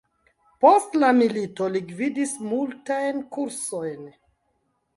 Post 0.63 0.95
la 1.03 1.09
milito 1.17 1.67
li 1.75 1.83
gvidis 1.91 2.33
multajn 2.47 3.23
kursojn. 3.37 4.13